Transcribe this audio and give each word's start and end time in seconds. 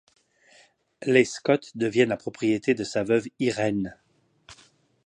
Les 1.03 1.25
Scott 1.25 1.73
deviennent 1.77 2.09
la 2.09 2.17
propriété 2.17 2.73
de 2.73 2.83
sa 2.83 3.03
veuve 3.03 3.27
Irène. 3.37 3.95